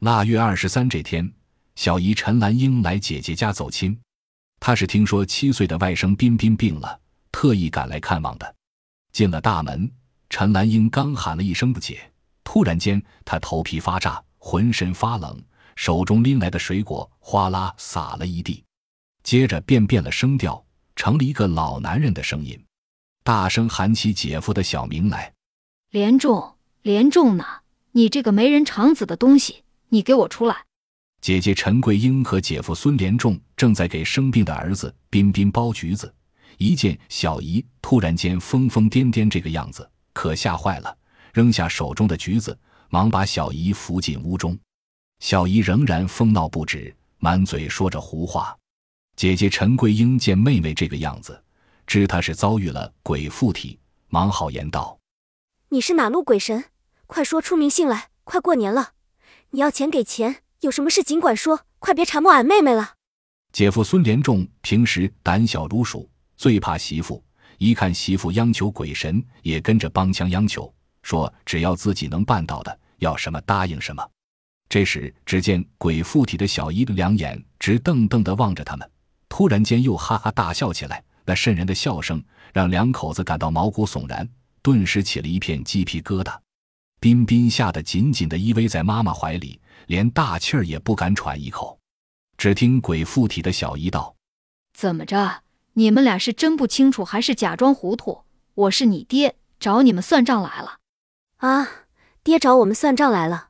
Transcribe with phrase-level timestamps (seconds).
[0.00, 1.30] 腊月二十三这天，
[1.76, 3.98] 小姨陈兰英来姐姐家走亲。
[4.58, 6.98] 她是听说七岁的外甥彬彬病了，
[7.30, 8.54] 特意赶来看望的。
[9.12, 9.90] 进了大门，
[10.30, 12.00] 陈兰英刚喊了一声“不姐”，
[12.42, 15.38] 突然间她头皮发炸，浑身发冷，
[15.76, 18.64] 手中拎来的水果哗啦洒了一地，
[19.22, 20.64] 接着便变了声调，
[20.96, 22.58] 成了一个老男人的声音，
[23.22, 25.34] 大声喊起姐夫的小名来
[25.92, 27.44] ：“连仲，连仲呢？
[27.92, 30.64] 你这个没人肠子的东西，你给我出来！”
[31.20, 36.12] 姐姐陈桂英和姐夫孙连仲正在给生病的儿子彬彬剥橘子，
[36.56, 40.96] 一见小姨突然间疯疯癫癫这个样子，可吓坏了，
[41.34, 42.58] 扔下手中的橘子，
[42.88, 44.58] 忙把小姨扶进屋中。
[45.18, 48.56] 小姨仍然疯闹不止，满嘴说着胡话。
[49.16, 51.44] 姐姐陈桂英见妹妹这个样子，
[51.86, 54.98] 知她是遭遇了鬼附体，忙好言道
[55.68, 56.64] ：“你是哪路鬼神？
[57.06, 58.08] 快说出名姓来！
[58.24, 58.92] 快过年了，
[59.50, 62.92] 你要钱给钱。”有什么事尽管说，快别缠磨俺妹妹了。
[63.50, 67.24] 姐夫孙连仲平时胆小如鼠，最怕媳妇。
[67.56, 70.70] 一看媳妇央求鬼神，也跟着帮腔央求，
[71.02, 74.06] 说只要自己能办到的，要什么答应什么。
[74.68, 78.90] 这时，只见鬼附体的小姨两眼直瞪瞪地望着他们，
[79.30, 81.02] 突然间又哈哈大笑起来。
[81.24, 84.28] 那瘆人的笑声让两口子感到毛骨悚然，
[84.60, 86.36] 顿时起了一片鸡皮疙瘩。
[87.00, 89.60] 彬彬吓得紧紧的依偎在妈妈怀里。
[89.86, 91.76] 连大气儿也不敢喘一口，
[92.36, 94.14] 只听鬼附体的小姨道
[94.72, 95.42] ：“怎么着？
[95.72, 98.22] 你们俩是真不清楚，还是假装糊涂？
[98.54, 100.78] 我是你爹，找你们算账来了。”
[101.38, 101.68] 啊，
[102.22, 103.48] 爹找我们算账来了。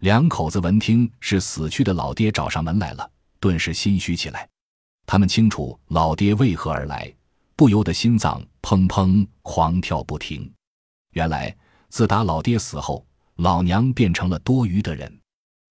[0.00, 4.48] 两口子闻听是死去的老爹找上门来了，顿时心虚起来。
[5.04, 7.12] 他们清楚老爹为何而来，
[7.56, 10.50] 不由得心脏砰砰狂跳不停。
[11.10, 11.54] 原来
[11.94, 13.06] 自打老爹死后，
[13.36, 15.20] 老娘变成了多余的人。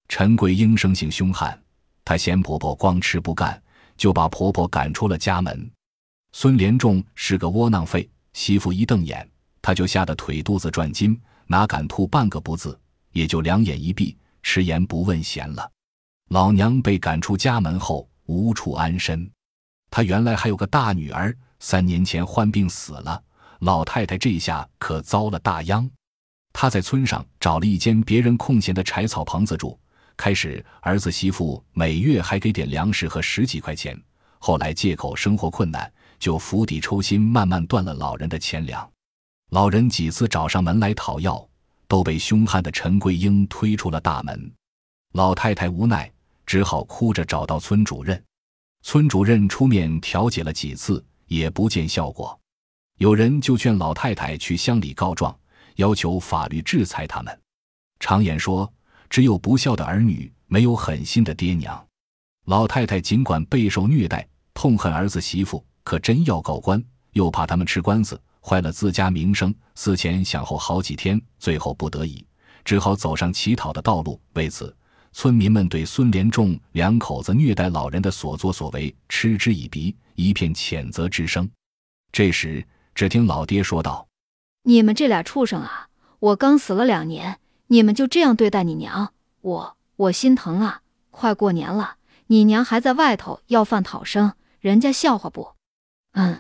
[0.08, 1.62] 陈桂英生性凶悍，
[2.06, 3.62] 她嫌婆婆光吃不干，
[3.98, 5.70] 就把婆婆赶出了家门。
[6.32, 9.30] 孙连仲是个窝囊废，媳妇一瞪眼，
[9.62, 12.80] 他就吓得腿肚子转筋，哪敢吐半个不字，
[13.12, 15.70] 也就两眼一闭，吃言不问闲了。
[16.30, 19.30] 老娘被赶出家门后，无处安身。
[19.92, 23.22] 她原来还有个大女儿，三年前患病死了，
[23.60, 25.92] 老太太这下可遭了大殃。
[26.54, 29.78] 他在村上找了一间别人空闲的柴草棚子住。
[30.16, 34.00] 开始，儿子媳妇每月还给点粮食和十几块钱。
[34.38, 38.88] 后来借口生活困难，就釜底抽薪，慢慢断了老人的钱粮。
[39.50, 41.46] 老人几次找上门来讨要，
[41.88, 44.52] 都被凶悍的陈桂英推出了大门。
[45.14, 46.12] 老太太无奈，
[46.46, 48.24] 只好哭着找到村主任。
[48.84, 52.40] 村主任出面调解了几次，也不见效果。
[53.00, 55.36] 有人就劝老太太去乡里告状，
[55.76, 57.40] 要求法律制裁他们。
[58.00, 58.72] 常言说。
[59.10, 61.88] 只有不孝的儿女，没有狠心的爹娘。
[62.46, 69.54] 老太太尽管备受虐待，痛恨儿子媳妇，可真要告官，又怕他们吃官司坏了自家名声。
[69.76, 72.26] 思前想后好几天，最后不得已，
[72.66, 74.20] 只好走上乞讨的道路。
[74.34, 74.76] 为此，
[75.12, 81.48] 村民们对孙连仲两口子虐待老人的所作所为嗤之以鼻，一片谴责之声。
[82.12, 84.08] 这时，只听老爹说道
[84.64, 85.88] ：“你们这俩畜生啊！
[86.20, 90.82] 我刚死了两年。”你们就这样对待你娘，我我心疼啊！
[91.10, 91.96] 快过年了，
[92.28, 95.54] 你娘还在外头要饭讨生，人家笑话不？
[96.12, 96.40] 嗯，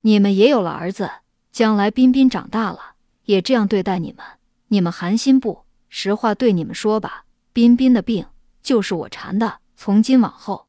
[0.00, 1.10] 你们也有了儿子，
[1.52, 4.24] 将来彬彬长大了也这样对待你们，
[4.68, 5.64] 你们寒心不？
[5.90, 8.24] 实话对你们说吧，彬彬的病
[8.62, 9.58] 就是我缠的。
[9.76, 10.68] 从今往后，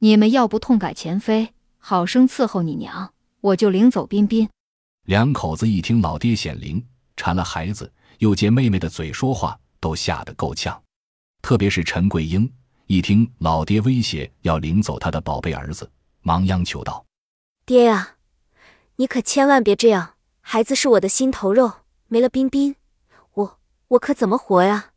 [0.00, 4.50] 你们要不痛改前非，好生伺候你娘，我就领走彬彬。
[5.04, 6.84] 两口子一听老爹显灵，
[7.16, 7.92] 缠了孩子。
[8.18, 10.80] 又借妹妹的嘴说话，都吓得够呛。
[11.40, 12.48] 特别是陈桂英，
[12.86, 15.90] 一听老爹威胁要领走他的宝贝儿子，
[16.20, 17.04] 忙央求道
[17.66, 18.16] ：“爹呀，
[18.94, 20.14] 你可千万别这样！
[20.40, 21.72] 孩子是我的心头肉，
[22.06, 22.76] 没了彬彬，
[23.34, 23.58] 我
[23.88, 24.92] 我可怎么活呀？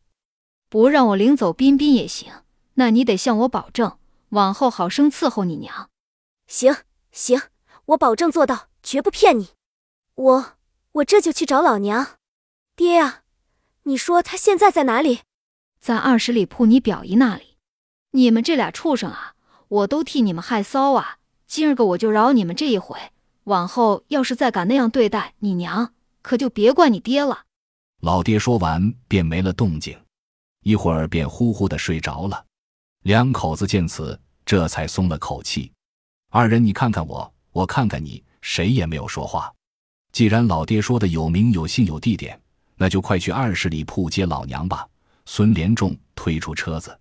[0.70, 2.32] 不让我领走彬彬也行，
[2.76, 3.98] 那你得向我保证，
[4.30, 5.90] 往后好生伺候你娘。
[6.46, 6.76] 行
[7.12, 7.42] 行，
[7.86, 9.50] 我保证做到，绝不骗你。
[10.16, 10.54] 我
[10.94, 12.18] 我这就去找老娘。”
[12.76, 13.24] 爹呀，
[13.84, 15.22] 你说他现在在哪里？
[15.80, 17.58] 在二十里铺你表姨那里。
[18.12, 19.36] 你们这俩畜生啊，
[19.68, 21.18] 我都替你们害臊啊！
[21.48, 22.98] 今儿个我就饶你们这一回，
[23.44, 27.44] 往后要是再敢那样对待你娘，可就别怪你爹了。
[28.02, 29.98] 老爹说完便没了动静，
[30.62, 32.46] 一会儿便呼呼的睡着了。
[33.04, 35.72] 两口子见此，这才松了口气。
[36.32, 39.54] 二人你看看我，我看看你，谁也没有说话。
[40.16, 42.40] 既然老爹说的有名有姓有地点。
[42.78, 44.88] 那就快去二十里铺接老娘吧，
[45.26, 46.98] 孙连仲推出车子，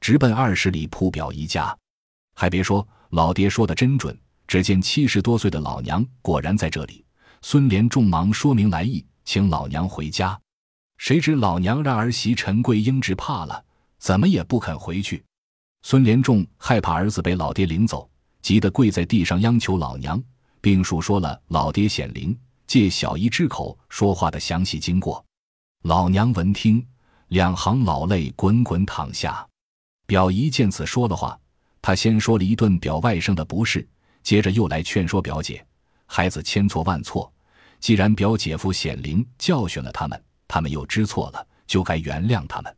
[0.00, 1.76] 直奔二十里铺表姨家。
[2.34, 4.18] 还别说，老爹说的真准。
[4.48, 7.04] 只见七十多岁的老娘果然在这里。
[7.42, 10.36] 孙连仲忙说明来意，请老娘回家。
[10.96, 13.64] 谁知老娘让儿媳陈桂英直怕了，
[14.00, 15.22] 怎么也不肯回去。
[15.82, 18.10] 孙连仲害怕儿子被老爹领走，
[18.42, 20.20] 急得跪在地上央求老娘，
[20.60, 22.36] 并述说了老爹显灵
[22.68, 25.24] 借小姨之口说话的详细经过。
[25.84, 26.86] 老娘闻听，
[27.28, 29.44] 两行老泪滚滚淌下。
[30.06, 31.36] 表姨见此说了话，
[31.80, 33.86] 她先说了一顿表外甥的不是，
[34.22, 35.66] 接着又来劝说表姐，
[36.04, 37.32] 孩子千错万错，
[37.80, 40.22] 既然表姐夫显灵教训了他们。
[40.46, 42.74] 他们又知错了，就该原谅他们。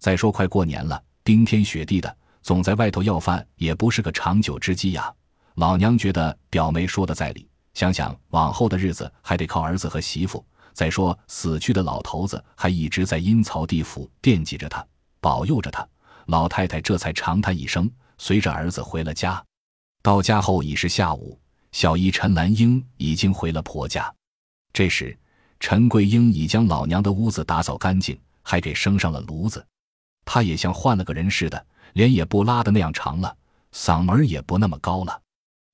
[0.00, 5.12] 再说快过年了，冰天雪地的，总在外头要饭也不是个长久之计呀。
[5.54, 10.44] 老娘觉得表妹说的在理，想想往后的日子还得靠儿子和媳妇。
[10.72, 14.84] 再说死去的老头子还一直在阴曹地府惦记着他，
[15.20, 15.86] 保佑着他。
[16.26, 19.44] 老太太这才长叹一声，随着儿子回了家。
[20.02, 21.38] 到家后已是下午，
[21.72, 24.12] 小姨陈兰英已经回了婆家。
[24.72, 25.16] 这时。
[25.60, 29.64] 陈桂英已将老娘的屋子打扫干净，还给升上了炉子。
[30.26, 33.34] 她也像换了个人似的，脸也不拉的那样长了，
[33.72, 35.22] 嗓门也不那么高了。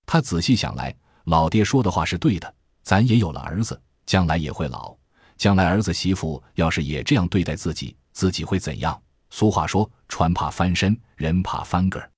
[0.07, 0.95] 她仔细想来，
[1.31, 4.93] 老爹说的话是对的，咱也有了儿子，将来也会老。
[5.37, 9.01] 将来儿子媳妇要是也这样对待自己，自己会怎样？
[9.31, 12.11] 俗话说，船怕翻身，人怕翻个儿。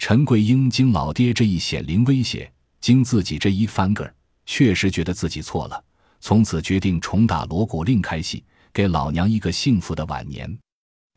[0.00, 4.12] 陈桂英经老爹这一显灵威胁，经自己这一翻个儿，
[4.44, 5.84] 确实觉得自己错了。
[6.18, 10.58] 从此决定重打锣鼓另开戏，给老娘一个幸福的晚年。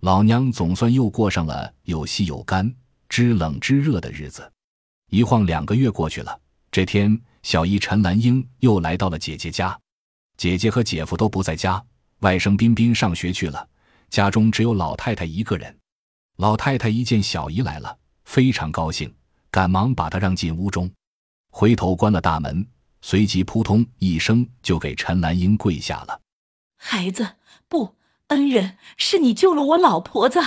[0.01, 2.71] 老娘总算又过上了有戏有干、
[3.09, 4.47] 知冷知热的日子。
[5.09, 6.39] 一晃两个月过去了，
[6.71, 9.77] 这天，小姨陈兰英又来到了姐姐家。
[10.37, 11.83] 姐姐和姐夫都不在家，
[12.19, 13.67] 外甥彬彬上学去了，
[14.09, 15.77] 家中只有老太太一个人。
[16.37, 19.13] 老太太一见小姨来了，非常高兴，
[19.51, 20.91] 赶忙把她让进屋中，
[21.51, 22.65] 回头关了大门。
[23.03, 26.21] 随即扑通一声就给陈兰英跪下了。
[26.77, 27.37] 孩子，
[27.67, 27.95] 不，
[28.27, 30.39] 恩人是你救了我老婆子。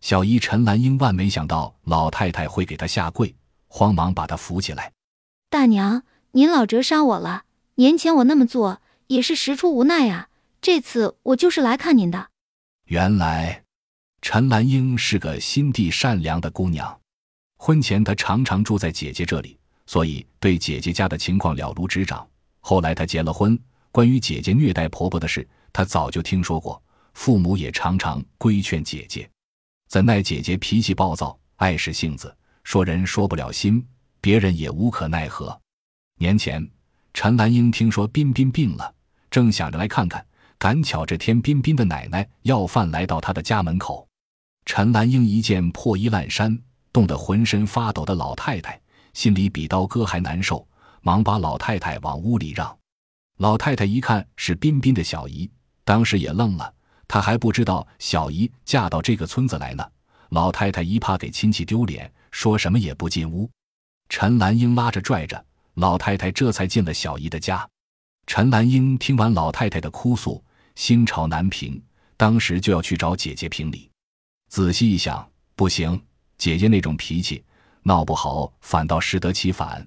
[0.00, 3.34] 小姨陈兰英万没想到老太太会给她下跪，
[3.68, 4.90] 慌忙把她扶起来。
[5.50, 7.42] 大娘，您老折杀我了。
[7.74, 10.28] 年前我那么做也是实出无奈啊。
[10.62, 12.28] 这次我就是来看您的。
[12.84, 13.64] 原来，
[14.22, 17.00] 陈兰英是个心地善良的姑娘。
[17.56, 19.58] 婚前她常常住在姐姐这里。
[19.86, 22.24] 所以对姐姐家的情况了如指掌。
[22.60, 23.58] 后来她结了婚，
[23.90, 26.80] 关于姐姐虐待婆婆的事，她早就听说过。
[27.14, 29.28] 父母也常常规劝姐姐，
[29.88, 32.32] 怎奈姐姐脾气暴躁，爱使性子，
[32.62, 33.84] 说人说不了心，
[34.20, 35.58] 别人也无可奈何。
[36.18, 36.68] 年前，
[37.14, 38.94] 陈兰英听说彬彬病了，
[39.30, 40.24] 正想着来看看，
[40.58, 44.06] 赶巧这天彬彬的奶奶要饭来到她的家门口。
[44.66, 46.56] 陈兰英一见破衣烂衫、
[46.92, 48.80] 冻得浑身发抖的老太太。
[49.12, 50.64] 心里比刀割还难受，
[51.02, 52.78] 忙把老太太往屋里让。
[53.38, 55.50] 老太太一看是彬彬的小姨，
[55.84, 56.72] 当时也愣了。
[57.08, 59.84] 她还不知道小姨嫁到这个村子来呢。
[60.28, 63.50] 老太太一怕给亲戚丢脸，说什么也不进屋。
[64.10, 65.42] 陈兰英拉着拽着，
[65.74, 67.66] 老太太这才进了小姨的家。
[68.26, 70.42] 陈兰英听完老太太的哭诉，
[70.74, 71.80] 心潮难平，
[72.16, 73.88] 当时就要去找姐姐评理。
[74.48, 75.98] 仔细一想，不行，
[76.36, 77.42] 姐姐那种脾气。
[77.82, 79.86] 闹不好反倒适得其反，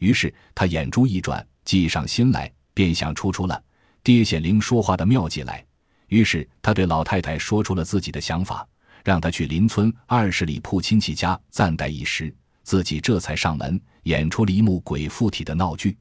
[0.00, 3.62] 于是他眼珠一转，计上心来，便想出出了
[4.02, 5.64] 爹显灵说话的妙计来。
[6.08, 8.68] 于是他对老太太说出了自己的想法，
[9.04, 15.96] 让她去邻村二十里铺亲戚家暂待一时，自己这才上门演出了一幕鬼附体的闹剧。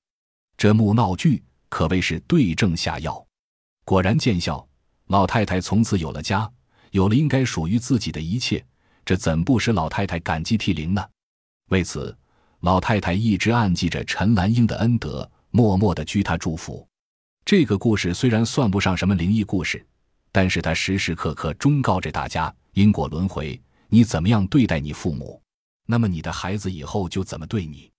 [0.58, 3.26] 这幕闹剧可谓是对症下药，
[3.84, 4.68] 果然见效。
[5.08, 6.50] 老太太从此有了家，
[6.92, 8.64] 有了应该属于自己的一切，
[9.04, 11.06] 这怎不使老太太感激涕零呢？
[11.70, 12.18] 为此，
[12.62, 16.88] 老太太一直暗记着陈兰英的恩德，默默的居她祝福。
[17.44, 19.86] 这个故事虽然算不上什么灵异故事，
[20.32, 25.42] 但是它时时刻刻忠告着大家：因果轮回，你怎么样对待你父母，
[25.86, 27.92] 那么你的孩子以后就怎么对你。